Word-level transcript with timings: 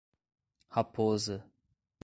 Raposa 0.73 1.45